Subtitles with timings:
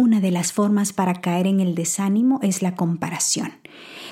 [0.00, 3.54] Una de las formas para caer en el desánimo es la comparación.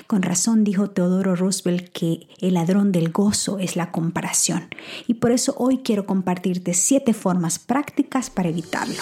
[0.05, 4.67] Con razón dijo Teodoro Roosevelt que el ladrón del gozo es la comparación.
[5.07, 9.01] Y por eso hoy quiero compartirte siete formas prácticas para evitarlo.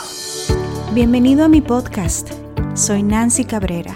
[0.94, 2.30] Bienvenido a mi podcast.
[2.76, 3.96] Soy Nancy Cabrera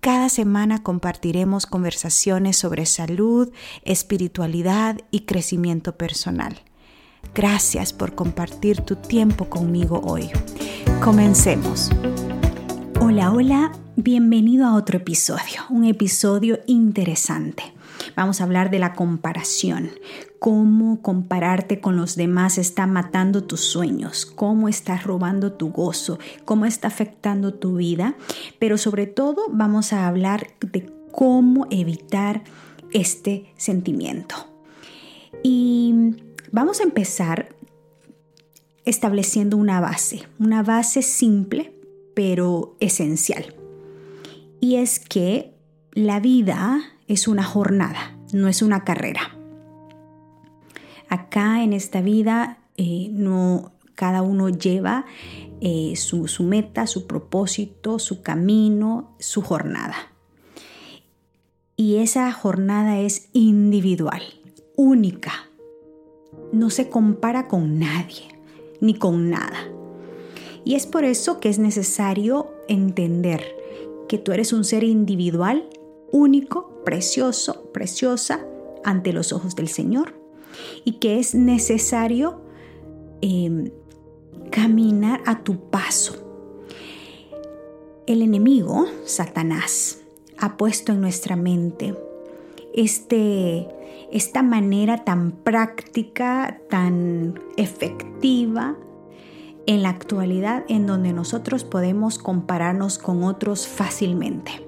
[0.00, 3.50] Cada semana compartiremos conversaciones sobre salud,
[3.82, 6.60] espiritualidad y crecimiento personal.
[7.34, 10.30] Gracias por compartir tu tiempo conmigo hoy.
[11.02, 11.90] Comencemos.
[13.00, 17.64] Hola, hola, bienvenido a otro episodio, un episodio interesante.
[18.16, 19.90] Vamos a hablar de la comparación,
[20.38, 26.64] cómo compararte con los demás está matando tus sueños, cómo está robando tu gozo, cómo
[26.66, 28.16] está afectando tu vida,
[28.58, 32.42] pero sobre todo vamos a hablar de cómo evitar
[32.92, 34.36] este sentimiento.
[35.42, 36.16] Y
[36.52, 37.54] vamos a empezar
[38.84, 41.74] estableciendo una base, una base simple
[42.14, 43.54] pero esencial.
[44.60, 45.54] Y es que
[45.92, 49.36] la vida es una jornada, no es una carrera.
[51.08, 55.06] Acá en esta vida eh, no, cada uno lleva
[55.60, 59.96] eh, su, su meta, su propósito, su camino, su jornada.
[61.76, 64.22] Y esa jornada es individual,
[64.76, 65.32] única.
[66.52, 68.28] No se compara con nadie,
[68.80, 69.58] ni con nada.
[70.64, 73.42] Y es por eso que es necesario entender
[74.08, 75.68] que tú eres un ser individual,
[76.12, 78.40] único, precioso, preciosa
[78.82, 80.14] ante los ojos del Señor
[80.86, 82.40] y que es necesario
[83.20, 83.70] em,
[84.50, 86.16] caminar a tu paso.
[88.06, 89.98] El enemigo, Satanás,
[90.38, 91.94] ha puesto en nuestra mente
[92.72, 93.68] este,
[94.10, 98.78] esta manera tan práctica, tan efectiva
[99.66, 104.67] en la actualidad en donde nosotros podemos compararnos con otros fácilmente.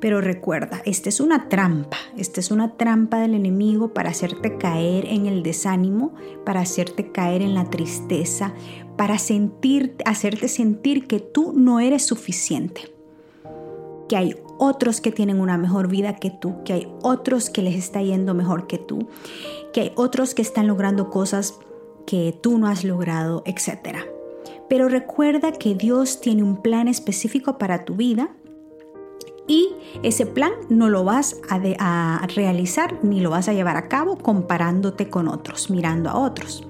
[0.00, 5.04] Pero recuerda, esta es una trampa, esta es una trampa del enemigo para hacerte caer
[5.04, 8.54] en el desánimo, para hacerte caer en la tristeza,
[8.96, 12.94] para sentir, hacerte sentir que tú no eres suficiente,
[14.08, 17.76] que hay otros que tienen una mejor vida que tú, que hay otros que les
[17.76, 19.06] está yendo mejor que tú,
[19.74, 21.58] que hay otros que están logrando cosas
[22.06, 23.98] que tú no has logrado, etc.
[24.68, 28.30] Pero recuerda que Dios tiene un plan específico para tu vida
[29.50, 29.74] y
[30.04, 35.10] ese plan no lo vas a, realizar ni lo vas a llevar a cabo comparándote
[35.10, 36.68] con otros, mirando a otros.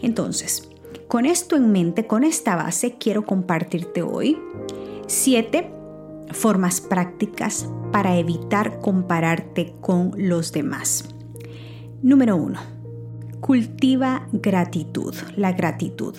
[0.00, 0.70] Entonces,
[1.08, 4.38] con esto en mente, con esta base, quiero compartirte hoy
[5.08, 5.72] siete
[6.30, 11.08] formas prácticas para evitar compararte con los demás.
[12.00, 12.60] Número uno,
[13.40, 16.14] cultiva gratitud, la gratitud.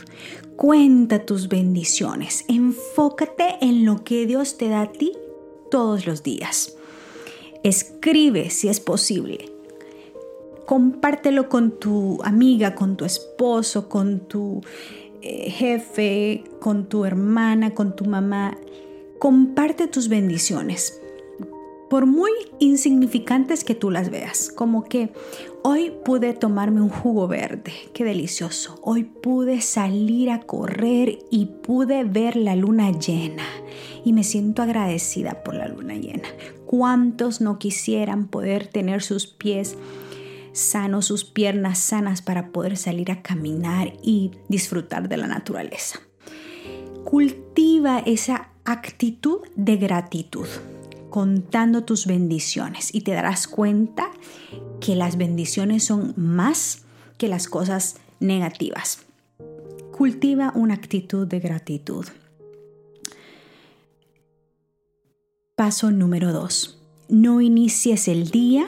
[0.57, 5.13] Cuenta tus bendiciones, enfócate en lo que Dios te da a ti
[5.69, 6.75] todos los días.
[7.63, 9.51] Escribe si es posible.
[10.65, 14.61] Compártelo con tu amiga, con tu esposo, con tu
[15.21, 18.57] eh, jefe, con tu hermana, con tu mamá.
[19.19, 21.01] Comparte tus bendiciones
[21.89, 25.11] por muy insignificantes que tú las veas, como que
[25.67, 32.03] hoy pude tomarme un jugo verde, qué delicioso, hoy pude salir a correr y pude
[32.03, 33.47] ver la luna llena
[34.03, 36.27] y me siento agradecida por la luna llena.
[36.67, 39.75] ¿Cuántos no quisieran poder tener sus pies
[40.51, 45.99] sanos, sus piernas sanas para poder salir a caminar y disfrutar de la naturaleza?
[47.05, 50.45] Cultiva esa actitud de gratitud
[51.15, 54.11] contando tus bendiciones y te darás cuenta
[54.81, 56.83] que las bendiciones son más
[57.17, 59.05] que las cosas negativas.
[59.93, 62.05] Cultiva una actitud de gratitud.
[65.55, 66.81] Paso número dos.
[67.07, 68.67] No inicies el día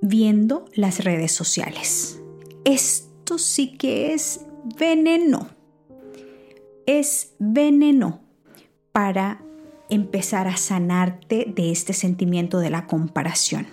[0.00, 2.20] viendo las redes sociales.
[2.64, 4.42] Esto sí que es
[4.78, 5.50] veneno.
[6.86, 8.20] Es veneno
[8.92, 9.42] para
[9.90, 13.66] empezar a sanarte de este sentimiento de la comparación.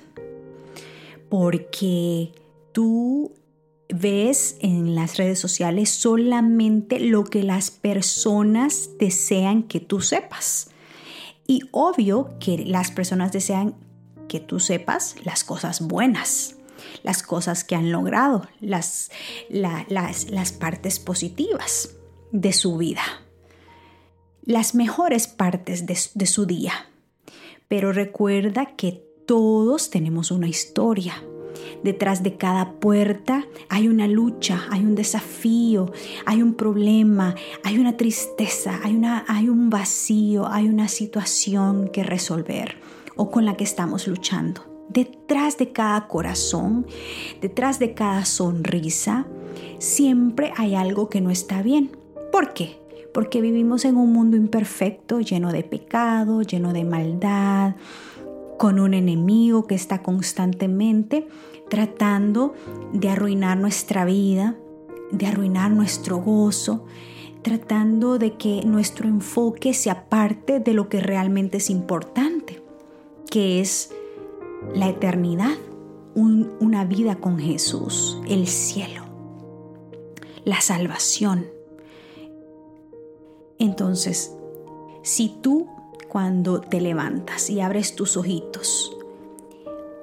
[1.30, 2.32] Porque
[2.72, 3.34] tú
[3.90, 10.70] ves en las redes sociales solamente lo que las personas desean que tú sepas.
[11.48, 13.76] Y obvio que las personas desean
[14.28, 16.56] que tú sepas las cosas buenas,
[17.04, 19.12] las cosas que han logrado, las,
[19.50, 21.92] las, partes positivas
[22.32, 23.04] de su vida,
[24.46, 26.74] las mejores partes de, su día.
[27.68, 31.16] Pero recuerda que todos tenemos una historia
[31.84, 35.92] Detrás de cada puerta hay una lucha, hay un desafío,
[36.26, 42.78] hay un problema, hay una tristeza, hay, hay un vacío, hay una situación que resolver
[43.16, 44.66] o con la que estamos luchando.
[44.90, 46.86] Detrás de cada corazón,
[47.42, 49.26] detrás de cada sonrisa,
[49.80, 51.92] siempre hay algo que no está bien.
[52.32, 52.80] ¿Por qué?
[53.16, 57.76] Porque vivimos en un mundo imperfecto, lleno de pecado, lleno de maldad,
[58.58, 61.26] con un enemigo que está constantemente
[61.70, 62.54] tratando
[62.92, 64.58] de arruinar nuestra vida,
[65.12, 66.86] de arruinar nuestro gozo,
[67.42, 72.62] tratando de que nuestro enfoque se aparte de lo que realmente es importante,
[73.32, 73.94] que es
[74.74, 75.56] la eternidad,
[76.16, 79.06] una vida con Jesús, el cielo,
[80.44, 81.55] la salvación.
[83.60, 84.36] Entonces,
[85.04, 85.68] si tú
[86.10, 88.96] cuando te levantas y abres tus ojitos,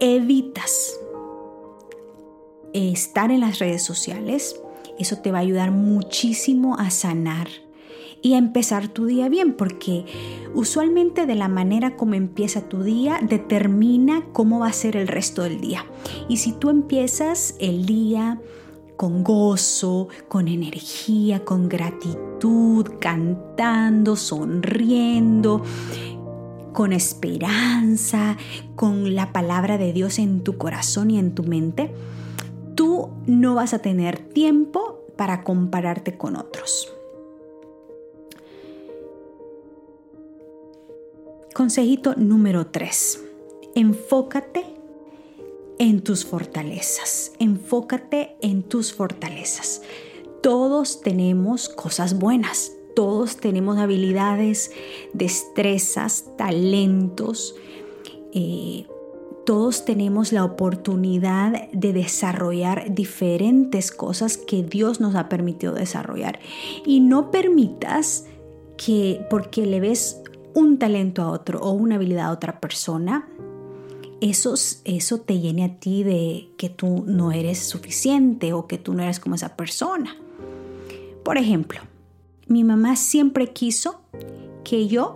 [0.01, 0.99] evitas
[2.73, 4.61] estar en las redes sociales,
[4.99, 7.49] eso te va a ayudar muchísimo a sanar
[8.23, 10.05] y a empezar tu día bien, porque
[10.55, 15.43] usualmente de la manera como empieza tu día determina cómo va a ser el resto
[15.43, 15.85] del día.
[16.29, 18.41] Y si tú empiezas el día
[19.03, 25.61] con gozo, con energía, con gratitud, cantando, sonriendo,
[26.73, 28.37] con esperanza,
[28.77, 31.93] con la palabra de Dios en tu corazón y en tu mente,
[32.77, 36.89] tú no vas a tener tiempo para compararte con otros.
[41.53, 43.21] Consejito número 3.
[43.75, 44.72] Enfócate
[45.79, 47.33] en tus fortalezas.
[47.39, 49.83] Enfócate en tus fortalezas.
[50.43, 52.73] Todos tenemos cosas buenas.
[52.95, 54.71] Todos tenemos habilidades,
[55.15, 57.57] destrezas, talentos,
[58.35, 58.87] eh,
[59.45, 66.39] todos tenemos la oportunidad de desarrollar diferentes cosas que Dios nos ha permitido desarrollar.
[66.87, 68.27] Y no permitas
[68.77, 70.23] que porque le ves
[70.55, 73.29] un talento a otro o una habilidad a otra persona,
[74.23, 74.55] eso,
[74.85, 79.03] eso te llene a ti de que tú no eres suficiente o que tú no
[79.03, 80.17] eres como esa persona.
[81.25, 81.81] Por ejemplo,
[82.47, 84.01] mi mamá siempre quiso
[84.63, 85.13] que yo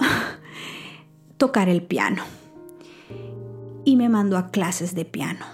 [1.37, 2.25] tocara el piano
[3.85, 5.44] y me mandó a clases de piano.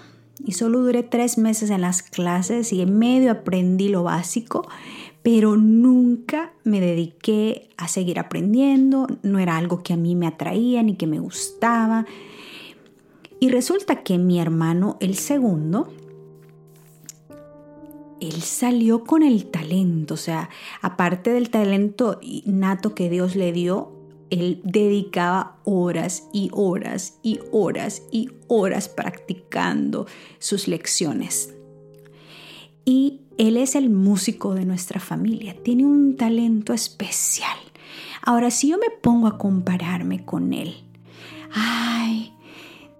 [0.43, 4.67] Y solo duré tres meses en las clases y en medio aprendí lo básico,
[5.21, 10.81] pero nunca me dediqué a seguir aprendiendo, no era algo que a mí me atraía
[10.81, 12.07] ni que me gustaba.
[13.43, 15.91] Y resulta que mi hermano, el segundo,
[18.21, 20.49] él salió con el talento, o sea,
[20.81, 23.91] aparte del talento nato que Dios le dio,
[24.29, 30.07] él dedicaba horas y horas y horas y horas practicando
[30.39, 31.53] sus lecciones.
[32.85, 37.57] Y él es el músico de nuestra familia, tiene un talento especial.
[38.21, 40.75] Ahora, si yo me pongo a compararme con él,
[41.51, 42.32] ay,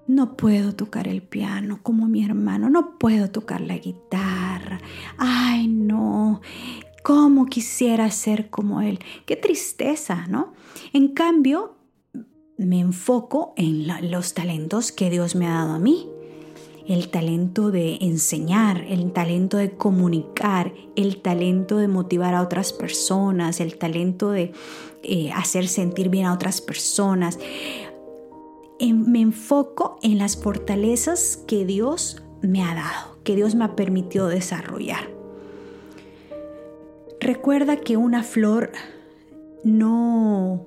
[0.08, 4.80] no puedo tocar el piano como mi hermano, no puedo tocar la guitarra,
[5.18, 6.42] ay, no,
[7.04, 9.00] ¿Cómo quisiera ser como Él?
[9.26, 10.54] Qué tristeza, ¿no?
[10.94, 11.76] En cambio,
[12.58, 16.08] me enfoco en los talentos que Dios me ha dado a mí.
[16.88, 23.60] El talento de enseñar, el talento de comunicar, el talento de motivar a otras personas,
[23.60, 24.54] el talento de
[25.02, 27.38] eh, hacer sentir bien a otras personas.
[28.80, 34.28] Me enfoco en las fortalezas que Dios me ha dado, que Dios me ha permitido
[34.28, 35.10] desarrollar.
[37.20, 38.72] Recuerda que una flor
[39.64, 40.66] no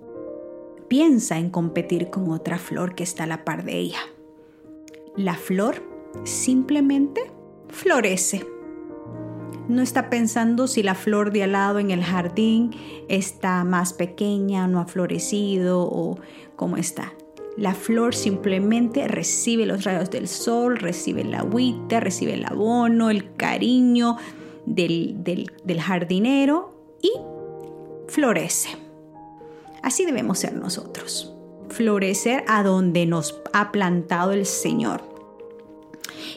[0.88, 3.98] piensa en competir con otra flor que está a la par de ella.
[5.16, 5.82] La flor
[6.24, 7.30] simplemente
[7.68, 8.46] florece.
[9.68, 12.70] No está pensando si la flor de al lado en el jardín
[13.08, 16.18] está más pequeña, no ha florecido o
[16.54, 17.12] cómo está.
[17.56, 23.32] La flor simplemente recibe los rayos del sol, recibe el agüita, recibe el abono, el
[23.34, 24.18] cariño
[24.66, 27.12] del, jardinero y
[28.08, 28.68] florece.
[29.82, 31.32] Así debemos ser nosotros.
[31.70, 35.02] Florecer a donde nos ha plantado el Señor.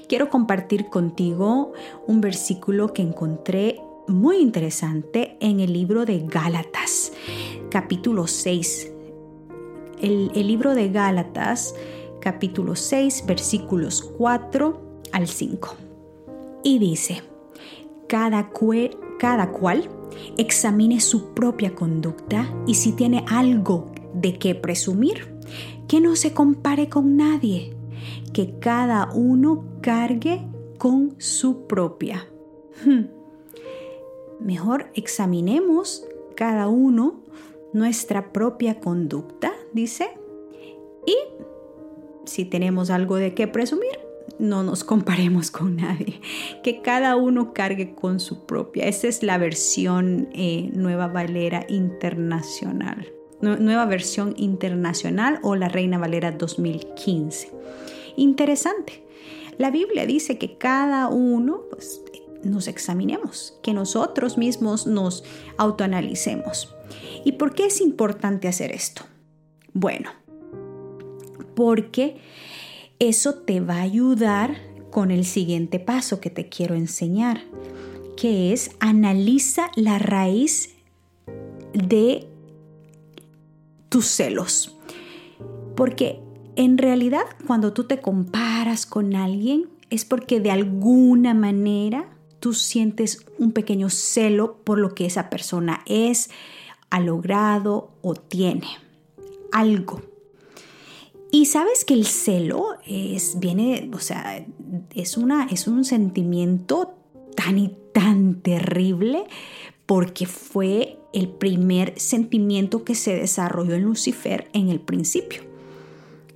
[0.08, 1.74] Quiero compartir contigo
[2.08, 7.12] un versículo que encontré muy interesante en el libro de Gálatas,
[7.70, 8.94] capítulo 6.
[10.02, 11.76] El, libro de Gálatas
[12.22, 15.76] capítulo 6, versículos 4 al 5.
[16.64, 17.22] Y dice,
[18.08, 18.50] cada,
[19.20, 19.90] cada cual
[20.38, 25.36] examine su propia conducta y si tiene algo de qué presumir,
[25.88, 27.76] que no se compare con nadie,
[28.32, 32.26] que cada uno cargue con su propia.
[32.86, 33.08] Hmm.
[34.40, 37.19] Mejor examinemos cada uno
[37.74, 40.10] nuestra propia conducta, dice,
[41.06, 41.16] y
[42.26, 44.00] si tenemos algo de qué presumir,
[44.38, 46.22] no nos comparemos con nadie,
[46.64, 48.86] que cada uno cargue con su propia.
[48.86, 53.12] Esa es la versión eh, Nueva Valera Internacional,
[53.42, 57.52] nueva versión internacional o la Reina Valera 2015.
[58.18, 59.04] Interesante.
[59.58, 62.04] La Biblia dice que cada uno pues,
[62.44, 65.24] nos examinemos, que nosotros mismos nos
[65.58, 66.76] autoanalicemos.
[67.26, 69.04] ¿Y por qué es importante hacer esto?
[69.74, 70.12] Bueno,
[71.56, 72.18] porque
[73.00, 74.58] eso te va a ayudar
[74.92, 77.42] con el siguiente paso que te quiero enseñar,
[78.18, 80.76] que es analiza la raíz
[81.74, 82.28] de
[83.90, 84.78] tus celos.
[85.76, 86.20] Porque
[86.56, 93.26] en realidad cuando tú te comparas con alguien es porque de alguna manera tú sientes
[93.38, 96.30] un pequeño celo por lo que esa persona es,
[96.90, 98.68] ha logrado o tiene.
[99.52, 100.02] Algo.
[101.32, 104.46] Y sabes que el celo es, viene, o sea,
[104.96, 106.96] es, una, es un sentimiento
[107.36, 109.26] tan y tan terrible
[109.86, 115.44] porque fue el primer sentimiento que se desarrolló en Lucifer en el principio.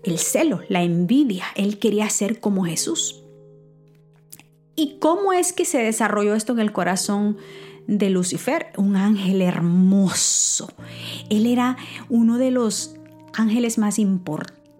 [0.03, 3.22] El celo, la envidia, él quería ser como Jesús.
[4.75, 7.37] ¿Y cómo es que se desarrolló esto en el corazón
[7.87, 8.67] de Lucifer?
[8.77, 10.71] Un ángel hermoso.
[11.29, 11.77] Él era
[12.09, 12.95] uno de los
[13.33, 14.73] ángeles más importantes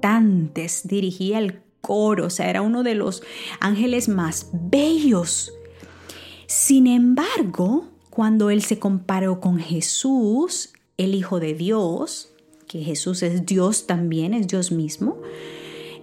[0.84, 3.24] dirigía el coro, o sea, era uno de los
[3.60, 5.54] ángeles más bellos.
[6.46, 12.34] Sin embargo, cuando él se comparó con Jesús, el Hijo de Dios,
[12.68, 15.22] que Jesús es Dios también, es Dios mismo,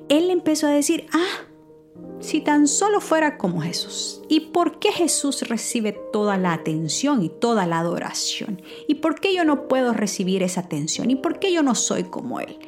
[0.08, 1.44] él empezó a decir, ah,
[2.20, 4.20] si tan solo fuera como Jesús.
[4.28, 8.62] ¿Y por qué Jesús recibe toda la atención y toda la adoración?
[8.86, 11.10] ¿Y por qué yo no puedo recibir esa atención?
[11.10, 12.58] ¿Y por qué yo no soy como Él?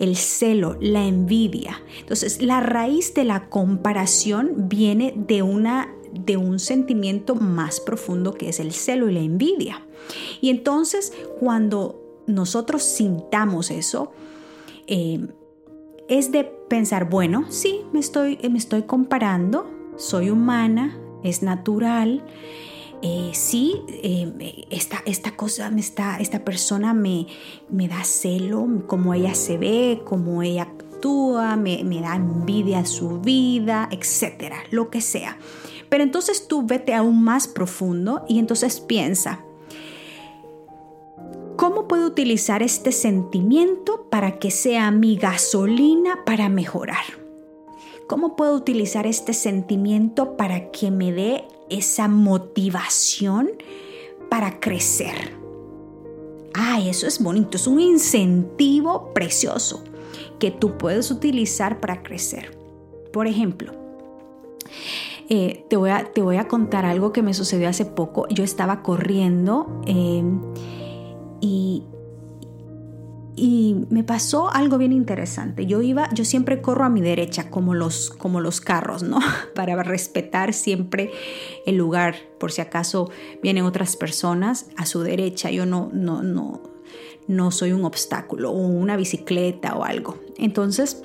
[0.00, 1.80] el celo, la envidia.
[2.00, 8.48] Entonces, la raíz de la comparación viene de una de un sentimiento más profundo que
[8.48, 9.86] es el celo y la envidia.
[10.40, 14.12] Y entonces, cuando nosotros sintamos eso,
[14.86, 15.20] eh,
[16.08, 22.24] es de pensar, bueno, sí, me estoy, me estoy comparando, soy humana, es natural,
[23.02, 27.26] eh, sí, eh, esta, cosa, me está, esta persona me,
[27.68, 33.20] me da celo, como ella se ve, como ella actúa, me, me da envidia su
[33.20, 35.36] vida, etcétera, lo que sea.
[35.88, 39.44] Pero entonces tú vete aún más profundo y entonces piensa,
[41.56, 47.04] ¿Cómo puedo utilizar este sentimiento para que sea mi gasolina para mejorar?
[48.08, 53.50] ¿Cómo puedo utilizar este sentimiento para que me dé esa motivación
[54.28, 55.36] para crecer.
[56.54, 59.82] Ah, eso es bonito, es un incentivo precioso
[60.38, 62.56] que tú puedes utilizar para crecer.
[63.12, 63.72] Por ejemplo,
[65.30, 68.28] eh, te, voy a, te, voy a, contar algo que me sucedió hace poco.
[68.28, 70.22] Yo estaba corriendo eh,
[71.42, 71.82] y,
[73.34, 75.66] y me pasó algo bien interesante.
[75.66, 79.18] Yo iba, yo siempre corro a mi derecha como los, como los carros, ¿no?
[79.54, 81.10] Para respetar siempre
[81.66, 83.10] el lugar, por si acaso
[83.42, 85.50] vienen otras personas a su derecha.
[85.50, 86.62] Yo no, no, no,
[87.26, 90.20] no soy un obstáculo o una bicicleta o algo.
[90.38, 91.02] Entonces,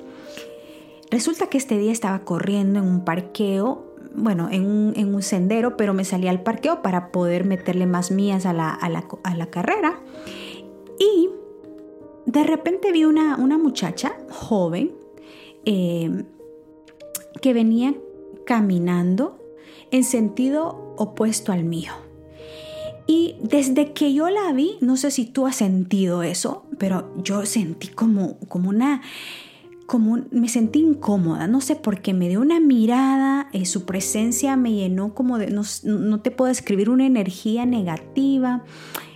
[1.10, 3.87] resulta que este día estaba corriendo en un parqueo
[4.18, 8.52] bueno, en un, sendero, pero me salí al parqueo para poder meterle más mías a
[8.52, 10.00] la, a la, a la carrera.
[10.98, 11.30] Y
[12.26, 14.92] de repente vi una, muchacha joven
[15.64, 16.24] eh,
[17.40, 17.94] que venía
[18.44, 19.38] caminando
[19.90, 21.92] en sentido opuesto al mío.
[23.06, 27.46] Y desde que yo la vi, no sé si tú has sentido eso, pero yo
[27.46, 29.00] sentí como, como una,
[29.88, 34.54] como me sentí incómoda, no sé por qué me dio una mirada, eh, su presencia
[34.54, 38.66] me llenó como de, no, no, te puedo describir una energía negativa,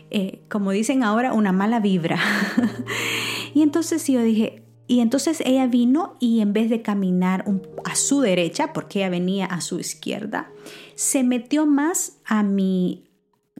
[0.09, 2.19] eh, como dicen ahora, una mala vibra.
[3.55, 7.45] y entonces yo dije, y entonces ella vino y en vez de caminar
[7.85, 10.51] a su derecha, porque ella venía a su izquierda,
[10.95, 13.11] se metió más a mi,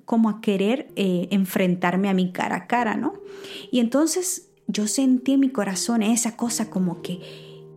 [0.07, 3.13] como a querer eh, enfrentarme a mi cara a cara, ¿no?
[3.71, 7.21] Y entonces yo sentí en mi corazón esa cosa como que,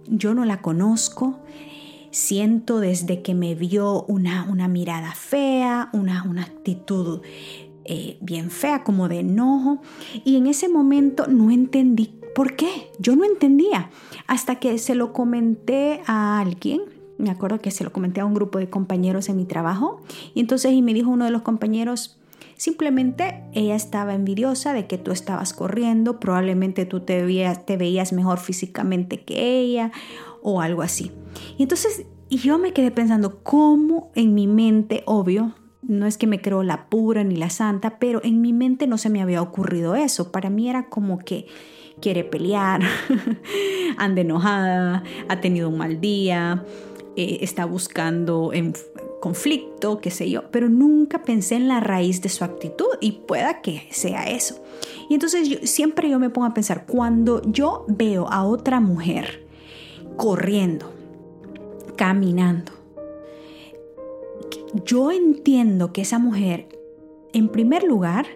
[0.08, 1.40] yo no la conozco,
[2.12, 7.22] siento desde que me vio una, una mirada fea, una, una actitud
[7.84, 9.82] eh, bien fea, como de enojo,
[10.24, 13.90] y en ese momento no entendí por qué, yo no entendía,
[14.28, 16.82] hasta que se lo comenté a alguien.
[17.18, 20.02] Me acuerdo que se lo comenté a un grupo de compañeros en mi trabajo.
[20.34, 22.18] Y entonces y me dijo uno de los compañeros,
[22.58, 28.14] simplemente ella estaba envidiosa de que tú estabas corriendo, probablemente tú te veías, te veías
[28.14, 29.92] mejor físicamente que ella
[30.42, 31.12] o algo así.
[31.58, 36.42] Y entonces yo me quedé pensando cómo en mi mente, obvio, no es que me
[36.42, 39.96] creo la pura ni la santa, pero en mi mente no se me había ocurrido
[39.96, 40.32] eso.
[40.32, 41.48] Para mí era como que
[42.02, 42.82] quiere pelear,
[43.98, 46.64] anda enojada, ha tenido un mal día,
[47.16, 48.52] eh, está buscando
[49.26, 53.60] conflicto, qué sé yo, pero nunca pensé en la raíz de su actitud y pueda
[53.62, 54.64] que sea eso.
[55.10, 59.48] Y entonces yo, siempre yo me pongo a pensar, cuando yo veo a otra mujer
[60.16, 60.94] corriendo,
[61.96, 62.72] caminando,
[64.86, 66.68] yo entiendo que esa mujer,
[67.34, 68.28] en primer lugar,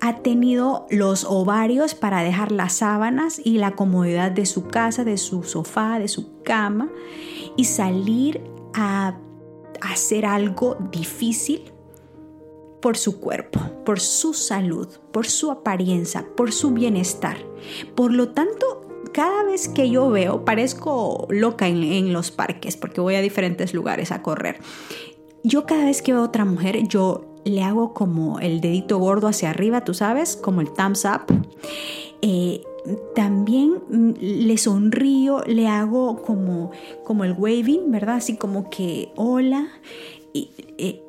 [0.00, 5.18] ha tenido los ovarios para dejar las sábanas y la comodidad de su casa, de
[5.18, 6.90] su sofá, de su cama
[7.56, 8.40] y salir
[8.74, 9.20] a
[9.82, 11.72] hacer algo difícil
[12.80, 17.38] por su cuerpo, por su salud, por su apariencia, por su bienestar.
[17.94, 23.14] Por lo tanto, cada vez que yo veo, parezco loca en, los parques porque voy
[23.14, 24.58] a diferentes lugares a correr.
[25.44, 29.28] Yo cada vez que veo a otra mujer, yo le hago como el dedito gordo
[29.28, 31.32] hacia arriba, tú sabes, como el thumbs up.
[32.20, 32.62] Eh,
[33.14, 36.70] también mm, le sonrío, le hago como,
[37.04, 38.16] como el waving, ¿verdad?
[38.16, 39.68] Así como que hola.
[40.32, 41.02] Y, eh,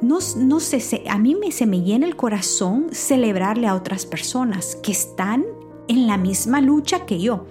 [0.00, 4.76] no, no sé, a mí me, se me llena el corazón celebrarle a otras personas
[4.76, 5.44] que están
[5.88, 7.46] en la misma lucha que yo,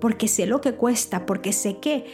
[0.00, 2.04] porque sé lo que cuesta, porque sé que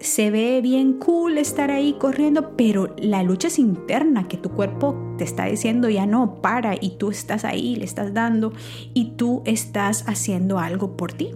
[0.00, 4.96] se ve bien cool estar ahí corriendo, pero la lucha es interna, que tu cuerpo
[5.18, 8.52] te está diciendo ya no, para, y tú estás ahí, le estás dando,
[8.94, 11.30] y tú estás haciendo algo por ti,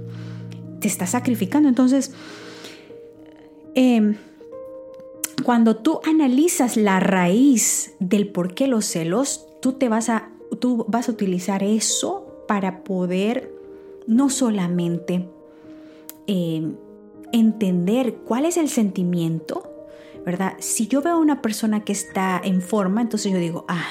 [0.81, 1.69] te estás sacrificando.
[1.69, 2.13] Entonces,
[3.75, 4.17] em,
[5.45, 10.85] cuando tú analizas la raíz del por qué los celos, tú te vas a, tú
[10.89, 13.53] vas a utilizar eso para poder
[14.07, 15.29] no solamente
[16.27, 16.77] em,
[17.33, 19.63] entender cuál es el sentimiento,
[20.25, 20.55] ¿verdad?
[20.59, 23.89] Si yo veo a una persona que está en forma, entonces yo digo, ah,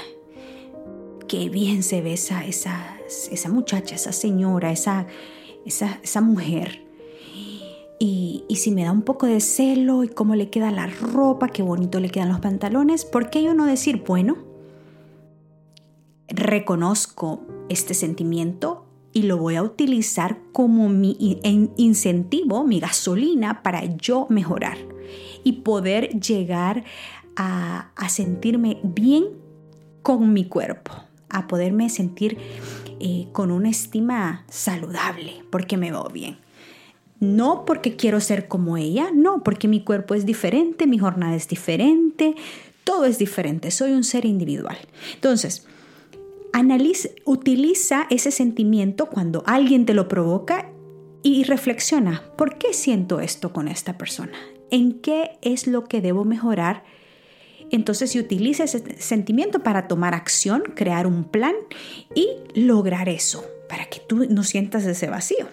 [1.27, 5.07] qué bien se ve esa, esa, esa muchacha, esa señora, esa,
[5.65, 6.85] esa, esa mujer.
[7.99, 11.49] Y, y, si me da un poco de celo y cómo le queda la ropa,
[11.49, 14.37] qué bonito le quedan los pantalones, ¿por qué yo no decir, bueno,
[16.27, 21.39] reconozco este sentimiento, y lo voy a utilizar como mi
[21.77, 24.77] incentivo, mi gasolina para yo mejorar
[25.43, 26.83] y poder llegar
[27.35, 29.25] a, sentirme bien
[30.01, 30.91] con mi cuerpo,
[31.29, 32.37] a poderme sentir
[32.99, 36.37] eh, con una estima saludable porque me veo bien.
[37.19, 41.47] No porque quiero ser como ella, no, porque mi cuerpo es diferente, mi jornada es
[41.47, 42.35] diferente,
[42.83, 44.77] todo es diferente, soy un ser individual.
[45.13, 45.67] Entonces,
[46.53, 50.69] Analiza, utiliza ese sentimiento cuando alguien te lo provoca
[51.23, 54.37] y reflexiona, ¿por qué siento esto con esta persona?
[54.69, 56.83] ¿En qué es lo que debo mejorar?
[57.69, 61.55] Entonces, si utiliza ese sentimiento para tomar acción, crear un plan
[62.13, 65.47] y lograr eso, para que tú no sientas ese vacío.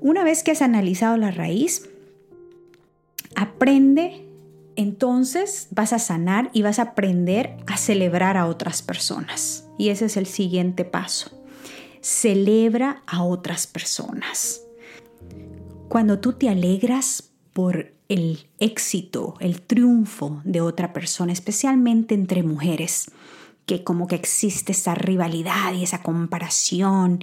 [0.00, 1.88] Una vez que has analizado la raíz,
[3.36, 4.26] aprende
[4.76, 9.66] entonces vas a sanar y vas a aprender a celebrar a otras personas.
[9.78, 11.30] Y ese es el siguiente paso.
[12.00, 14.62] Celebra a otras personas.
[15.88, 23.10] Cuando tú te alegras por el éxito, el triunfo de otra persona, especialmente entre mujeres,
[23.66, 27.22] que como que existe esa rivalidad y esa comparación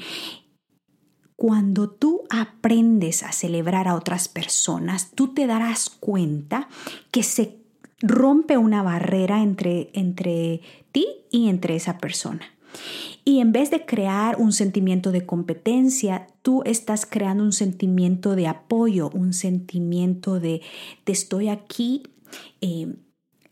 [1.39, 6.67] cuando tú aprendes a celebrar a otras personas, tú te darás cuenta
[7.12, 7.56] que se
[8.02, 10.60] rompe una barrera entre, entre
[10.91, 12.41] ti y entre esa persona.
[13.23, 18.47] Y en vez de crear un sentimiento de competencia, tú estás creando un sentimiento de
[18.47, 20.62] apoyo, un sentimiento de
[21.06, 22.04] te estoy aquí
[22.60, 22.97] eh,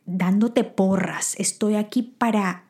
[0.06, 2.67] dándote porras, estoy aquí para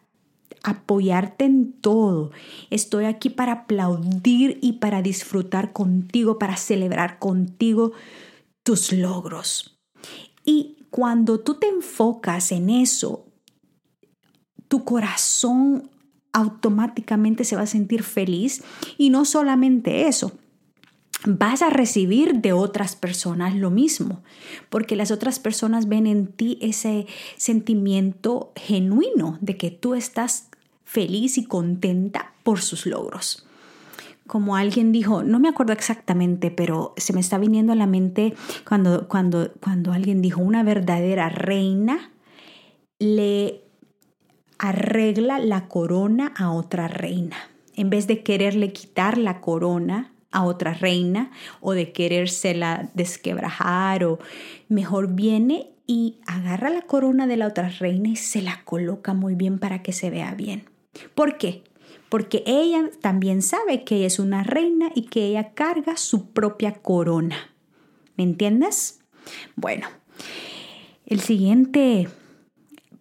[0.67, 2.31] apoyarte en todo.
[2.69, 7.93] Estoy aquí para aplaudir y para disfrutar contigo, para celebrar contigo
[8.63, 9.79] tus logros.
[10.43, 13.25] Y cuando tú te enfocas en eso,
[14.67, 15.89] tu corazón
[16.33, 18.61] automáticamente se va a sentir feliz
[18.97, 20.37] y no solamente eso.
[21.25, 24.21] vas a recibir de otras personas lo mismo,
[24.69, 30.49] porque las otras personas ven en ti ese sentimiento genuino de que tú estás
[30.87, 33.45] feliz y contenta por sus logros.
[34.25, 38.33] Como alguien dijo, no me acuerdo exactamente, pero se me está viniendo a la mente
[38.67, 42.11] cuando, cuando, cuando alguien dijo, una verdadera reina
[42.99, 43.63] le
[44.57, 47.35] arregla la corona a otra reina.
[47.75, 54.19] En vez de quererle quitar la corona a otra reina o de querérsela desquebrajar o
[54.69, 59.35] mejor viene y agarra la corona de la otra reina y se la coloca muy
[59.35, 60.76] bien para que se vea bien.
[61.15, 61.63] ¿Por qué?
[62.09, 66.73] Porque ella también sabe que ella es una reina y que ella carga su propia
[66.73, 67.53] corona.
[68.15, 69.01] ¿Me entiendes?
[69.55, 69.87] Bueno,
[71.05, 72.07] el siguiente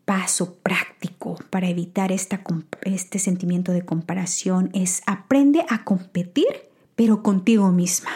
[0.04, 6.46] paso práctico para evitar este sentimiento de comparación es aprende a competir
[6.96, 8.10] pero contigo misma.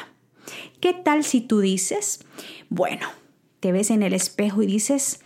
[0.80, 2.24] ¿Qué tal si tú dices,
[2.70, 3.06] bueno,
[3.60, 5.20] te ves en el espejo y dices,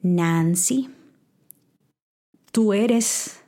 [0.00, 0.88] Nancy,
[2.52, 3.39] tú eres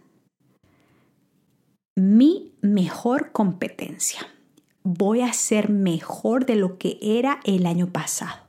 [1.94, 4.26] mi mejor competencia.
[4.82, 8.40] Voy a ser mejor de lo que era el año pasado.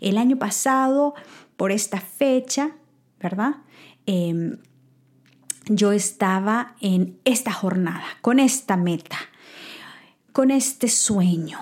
[0.00, 1.14] El año pasado,
[1.56, 2.72] por esta fecha,
[3.20, 3.56] ¿verdad?
[4.06, 4.58] Em,
[5.66, 9.18] yo estaba en esta jornada, con esta meta
[10.38, 11.58] con este sueño.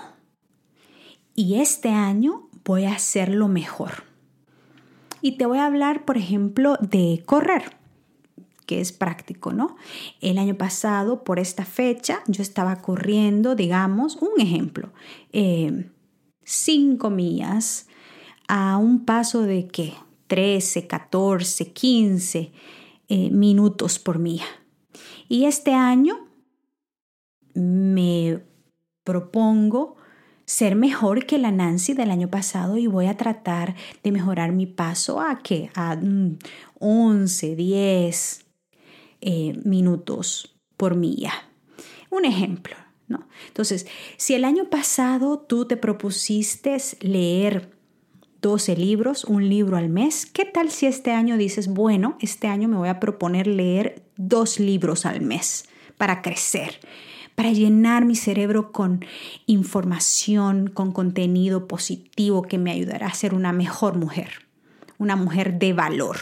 [1.33, 4.03] Y este año voy a hacerlo mejor.
[5.19, 7.76] Y te voy a hablar, por ejemplo, de correr,
[8.67, 9.77] que es práctico, ¿no?
[10.21, 14.93] El año pasado, por esta fecha, yo estaba corriendo, digamos, un ejemplo,
[15.33, 15.89] eh,
[16.43, 17.87] cinco millas
[18.47, 19.93] a un paso de qué?
[20.27, 22.51] 13, 14, 15
[23.31, 24.45] minutos por milla.
[25.29, 26.27] Y este año
[27.53, 28.43] me
[29.03, 29.95] propongo
[30.45, 34.65] ser mejor que la Nancy del año pasado y voy a tratar de mejorar mi
[34.65, 35.97] paso a que a
[36.79, 38.46] 11, mm, 10
[39.21, 41.33] eh, minutos por milla.
[42.09, 42.75] Un ejemplo,
[43.07, 43.27] ¿no?
[43.47, 47.77] Entonces, si el año pasado tú te propusiste leer
[48.41, 52.67] 12 libros, un libro al mes, ¿qué tal si este año dices, bueno, este año
[52.67, 55.65] me voy a proponer leer dos libros al mes
[55.97, 56.79] para crecer?
[57.37, 59.05] para llenar mi cerebro con
[59.45, 64.47] información, con contenido positivo que me ayudará a ser una mejor mujer,
[64.97, 66.17] una mujer de valor.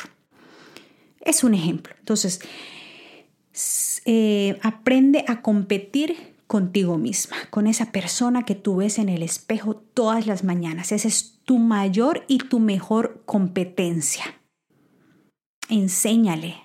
[1.21, 1.95] Es un ejemplo.
[1.97, 2.41] Entonces,
[4.05, 9.75] eh, aprende a competir contigo misma, con esa persona que tú ves en el espejo
[9.75, 10.91] todas las mañanas.
[10.91, 14.23] Esa es tu mayor y tu mejor competencia.
[15.69, 16.55] Enséñale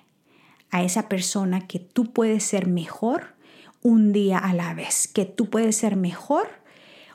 [0.70, 3.35] a esa persona que tú puedes ser mejor
[3.83, 6.48] un día a la vez, que tú puedes ser mejor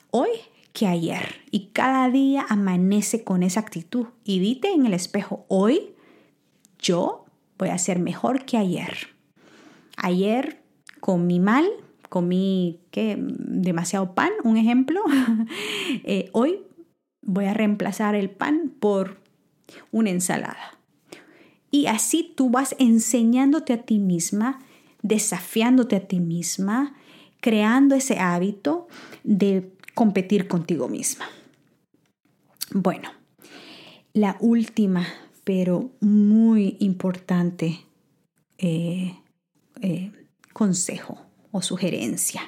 [0.10, 0.30] hoy
[0.74, 1.36] que ayer.
[1.52, 4.08] Y cada día amanece con esa actitud.
[4.24, 5.94] Y dite en el espejo, hoy
[6.80, 7.26] yo
[7.58, 9.14] voy a ser mejor que ayer.
[9.97, 10.62] Ayer
[10.99, 11.65] comí mal,
[12.10, 13.17] comí ¿qué?
[13.19, 15.01] demasiado pan, un ejemplo.
[16.03, 16.60] Eh, hoy
[17.21, 19.17] voy a reemplazar el pan por
[19.91, 20.77] una ensalada.
[21.71, 24.60] Y así tú vas enseñándote a ti misma
[25.05, 26.95] desafiándote a ti misma,
[27.39, 28.88] creando ese hábito
[29.23, 31.25] de competir contigo misma.
[32.71, 33.10] Bueno,
[34.13, 35.05] la última,
[35.43, 37.81] pero muy importante
[38.58, 39.15] eh,
[39.82, 40.12] eh,
[40.54, 42.42] consejo o sugerencia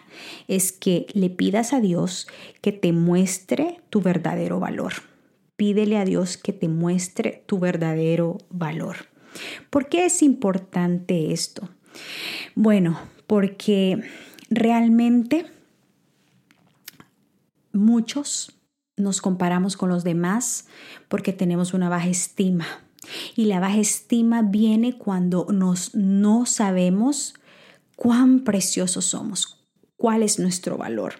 [0.47, 2.27] es que le pidas a Dios
[2.61, 4.93] que te muestre tu verdadero valor.
[5.55, 8.97] Pídele a Dios que te muestre tu verdadero valor.
[9.69, 11.69] ¿Por qué es importante esto?
[12.55, 14.03] Bueno, porque
[14.49, 15.45] realmente
[17.71, 18.57] muchos
[18.97, 20.67] nos comparamos con los demás
[21.07, 22.65] porque tenemos una baja estima.
[23.35, 27.33] Y la baja estima viene cuando nos, no sabemos
[27.95, 31.15] cuán preciosos somos, cuál es nuestro valor.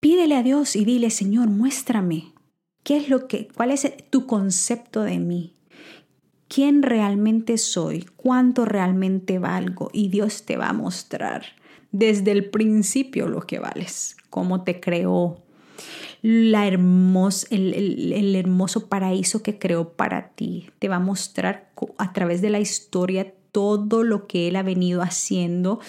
[0.00, 2.32] Pídele a Dios y dile, Señor, muéstrame
[2.82, 5.54] qué es lo que, cuál es tu concepto de mí.
[6.48, 11.44] Quién realmente soy, cuánto realmente valgo y Dios te va a mostrar
[11.90, 15.45] desde el principio lo que vales, cómo te creó,
[16.22, 17.74] la hermos, el,
[18.12, 20.70] el, hermoso paraíso que creó para ti.
[20.78, 25.02] Te va a mostrar a través de la historia todo lo que Él ha venido
[25.02, 25.80] haciendo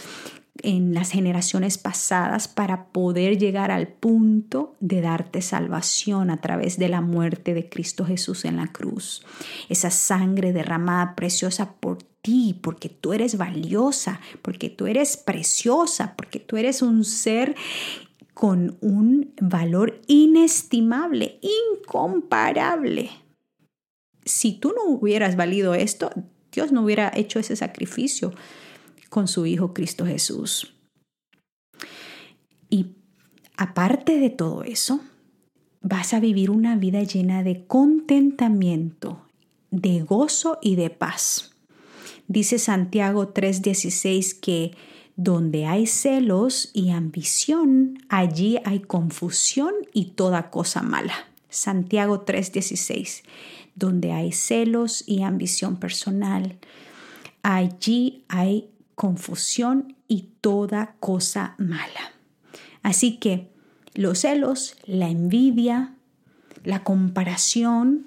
[0.63, 6.89] en las generaciones pasadas para poder llegar al punto de darte salvación a través de
[6.89, 9.25] la muerte de Cristo Jesús en la cruz.
[9.69, 16.39] Esa sangre derramada preciosa por ti, porque tú eres valiosa, porque tú eres preciosa, porque
[16.39, 17.55] tú eres un ser
[18.37, 23.09] con un valor inestimable, incomparable.
[24.25, 26.11] Si tú no hubieras valido esto,
[26.51, 28.31] Dios no hubiera hecho ese sacrificio
[29.09, 30.75] con su Hijo Cristo Jesús.
[32.69, 32.97] Y
[33.57, 34.99] aparte de todo eso,
[35.81, 39.25] vas a vivir una vida llena de contentamiento,
[39.71, 41.55] de gozo y de paz.
[42.27, 44.77] Dice Santiago 3:16 que
[45.17, 51.13] donde hay celos y ambición, allí hay confusión y toda cosa mala.
[51.49, 53.23] Santiago 3:16.
[53.75, 56.57] Donde hay celos y ambición personal,
[57.41, 62.13] allí hay confusión y toda cosa mala.
[62.83, 63.49] Así que
[63.95, 65.95] los celos, la envidia,
[66.63, 68.05] la comparación,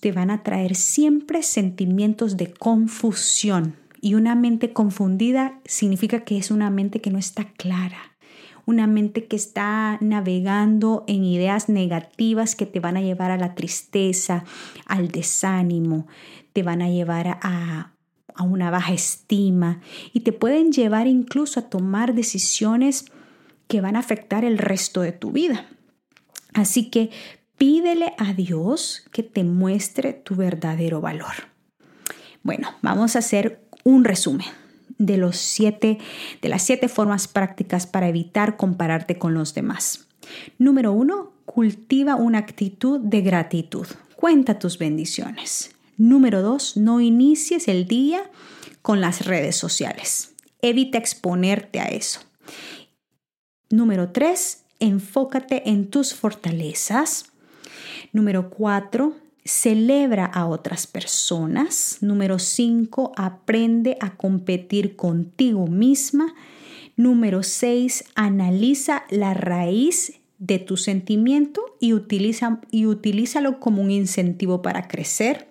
[0.00, 3.74] te van a traer siempre sentimientos de confusión.
[4.00, 8.16] Y una mente confundida significa que es una mente que no está clara,
[8.66, 13.54] una mente que está navegando en ideas negativas que te van a llevar a la
[13.54, 14.44] tristeza,
[14.86, 16.06] al desánimo,
[16.52, 17.92] te van a llevar a,
[18.34, 19.80] a una baja estima
[20.12, 23.06] y te pueden llevar incluso a tomar decisiones
[23.68, 25.66] que van a afectar el resto de tu vida.
[26.54, 27.10] Así que
[27.56, 31.34] pídele a Dios que te muestre tu verdadero valor.
[32.42, 34.48] Bueno, vamos a hacer un resumen
[34.98, 35.98] de, los siete,
[36.42, 40.06] de las siete formas prácticas para evitar compararte con los demás.
[40.58, 43.86] Número uno, cultiva una actitud de gratitud.
[44.16, 45.70] Cuenta tus bendiciones.
[45.96, 48.30] Número dos, no inicies el día
[48.82, 50.34] con las redes sociales.
[50.60, 52.20] Evita exponerte a eso.
[53.70, 57.26] Número tres, enfócate en tus fortalezas.
[58.12, 61.98] Número cuatro, celebra a otras personas.
[62.00, 66.34] Número 5, aprende a competir contigo misma.
[66.96, 74.62] Número 6, analiza la raíz de tu sentimiento y, utiliza, y utilízalo como un incentivo
[74.62, 75.48] para crecer.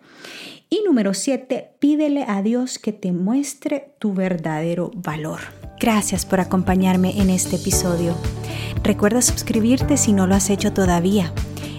[0.69, 5.39] Y número 7, pídele a Dios que te muestre tu verdadero valor.
[5.79, 8.15] Gracias por acompañarme en este episodio.
[8.83, 11.33] Recuerda suscribirte si no lo has hecho todavía